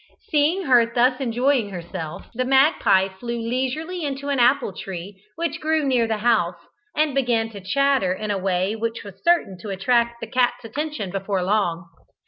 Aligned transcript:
Seeing 0.31 0.63
her 0.63 0.91
thus 0.91 1.19
enjoying 1.21 1.69
herself, 1.69 2.25
the 2.33 2.43
magpie 2.43 3.07
flew 3.09 3.37
leisurely 3.39 4.03
into 4.03 4.29
an 4.29 4.39
apple 4.39 4.73
tree 4.73 5.21
which 5.35 5.59
grew 5.61 5.83
near 5.85 6.07
the 6.07 6.17
house, 6.25 6.55
and 6.95 7.13
began 7.13 7.51
to 7.51 7.61
chatter 7.61 8.11
in 8.11 8.31
a 8.31 8.37
way 8.39 8.75
which 8.75 9.03
was 9.03 9.23
certain 9.23 9.59
to 9.59 9.69
attract 9.69 10.19
the 10.19 10.25
cat's 10.25 10.65
attention 10.65 11.11
before 11.11 11.43
long. 11.43 11.85